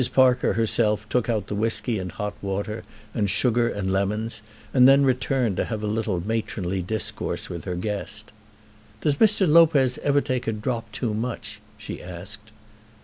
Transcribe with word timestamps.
Parker 0.13 0.53
herself 0.53 1.07
took 1.09 1.29
out 1.29 1.45
the 1.45 1.53
whisky 1.53 1.99
and 1.99 2.11
hot 2.11 2.33
water, 2.41 2.81
and 3.13 3.29
sugar 3.29 3.69
and 3.69 3.91
lemons, 3.91 4.41
and 4.73 4.87
then 4.87 5.05
returned 5.05 5.57
to 5.57 5.65
have 5.65 5.83
a 5.83 5.85
little 5.85 6.19
matronly 6.19 6.81
discourse 6.81 7.51
with 7.51 7.65
her 7.65 7.75
guest. 7.75 8.31
"Does 9.01 9.13
Mr. 9.17 9.47
Lopez 9.47 9.99
ever 9.99 10.19
take 10.19 10.47
a 10.47 10.53
drop 10.53 10.91
too 10.91 11.13
much?" 11.13 11.61
she 11.77 12.01
asked. 12.01 12.49